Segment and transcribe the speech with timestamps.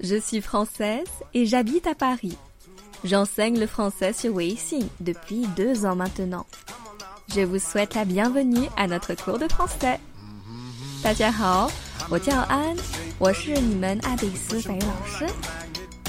[0.00, 2.36] Je suis française et j'habite à Paris.
[3.04, 6.46] J'enseigne le français sur Weixin depuis deux ans maintenant.
[7.34, 9.98] Je vous souhaite la bienvenue à notre cours de français.
[11.02, 11.70] 大家好，
[12.08, 12.76] 我叫安，
[13.18, 15.26] 我是你们爱贝斯法语老师。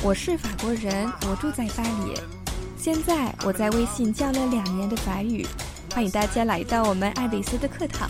[0.04, 2.14] 我是法国人，我住在巴黎。
[2.78, 5.45] 现在我在微信教了两年的法语，
[5.94, 8.08] 欢迎大家来到我们爱贝斯的课堂。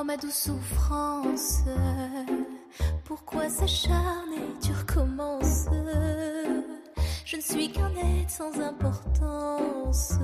[0.00, 1.58] Oh ma douce souffrance,
[3.04, 5.66] pourquoi s'acharner, tu recommences?
[7.26, 10.14] Je ne suis qu'un être sans importance.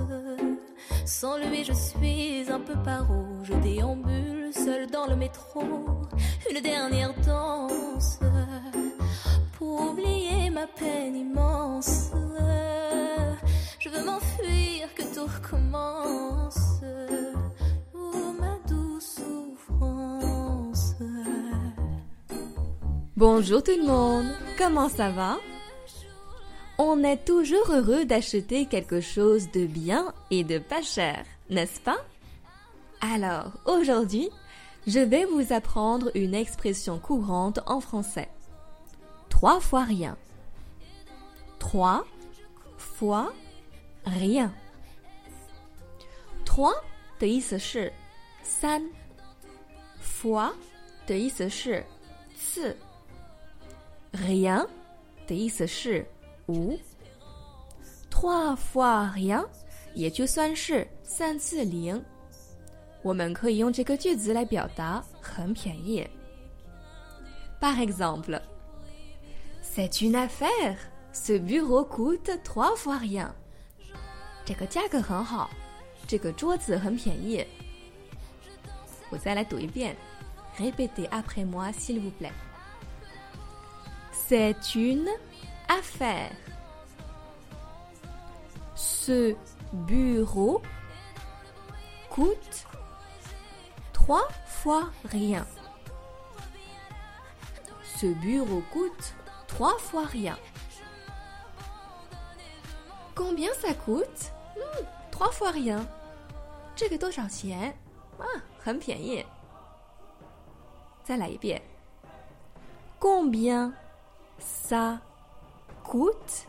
[1.05, 3.27] Sans lui, je suis un peu paro.
[3.43, 5.61] Je déambule seul dans le métro.
[6.51, 8.19] Une dernière danse
[9.59, 12.13] pour oublier ma peine immense.
[13.79, 16.66] Je veux m'enfuir, que tout recommence.
[23.16, 24.26] Bonjour tout le monde,
[24.58, 25.38] comment ça va
[26.78, 31.98] On est toujours heureux d'acheter quelque chose de bien et de pas cher, n'est-ce pas
[33.00, 34.30] Alors, aujourd'hui,
[34.88, 38.30] je vais vous apprendre une expression courante en français.
[39.30, 40.18] Trois fois rien.
[41.60, 42.06] Trois
[42.78, 43.32] fois
[44.06, 44.52] rien.
[46.46, 46.74] Trois
[47.20, 47.94] 的意思是
[48.44, 48.82] 三，
[50.02, 50.52] fois
[51.06, 51.86] 的意思是
[52.36, 52.76] 次。
[54.16, 54.68] rien
[55.28, 56.06] 的意思是
[56.48, 56.78] 无，
[58.10, 59.46] trois fois rien
[59.94, 62.04] 也就算是三次零。
[63.04, 66.08] 我们可以用这个句子来表达很便宜。
[67.60, 68.42] Par exemple,
[69.62, 70.78] c'est une affaire.
[71.14, 73.30] Ce bureau coûte trois fois rien.
[74.46, 75.50] 这个价格很好，
[76.08, 77.46] 这个桌子很便宜。
[79.10, 79.96] 我再来读一遍，
[80.58, 82.32] répétez après moi s'il vous plaît.
[84.26, 85.08] C'est une
[85.68, 86.32] affaire.
[88.76, 89.36] Ce
[89.74, 90.62] bureau
[92.10, 92.66] coûte
[93.94, 95.46] trois fois rien.
[97.84, 99.14] Ce bureau coûte
[99.48, 100.38] trois fois rien.
[103.16, 105.86] Combien ça coûte Hmm, Trois fois rien.
[106.76, 107.74] 这个多少钱？
[108.18, 108.26] 啊，
[108.60, 109.24] 很便宜。
[111.04, 111.62] 再来一遍。
[113.00, 113.74] Combien
[114.39, 114.99] ça
[115.85, 116.47] coûte?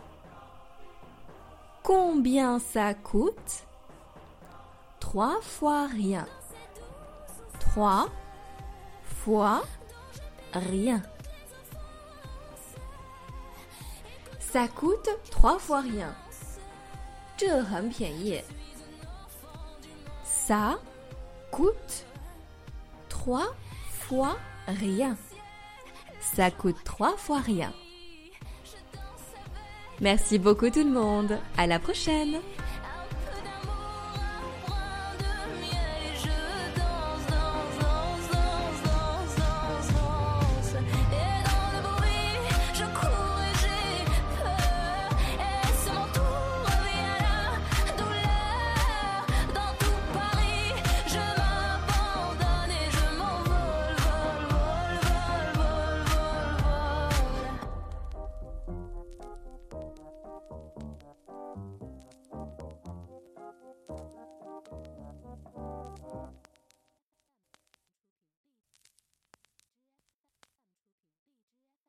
[1.84, 3.66] Combien ça coûte?
[5.00, 6.26] Trois fois rien.
[7.60, 8.08] trois
[9.04, 9.64] fois
[10.54, 11.02] rien.
[14.40, 16.14] Ça coûte trois fois rien.
[20.24, 20.80] Ça
[21.52, 22.06] coûte
[23.10, 23.54] 3
[23.92, 24.38] fois
[24.68, 25.16] rien.
[26.36, 27.72] Ça coûte trois fois rien.
[30.02, 31.40] Merci beaucoup tout le monde.
[31.58, 32.40] À la prochaine.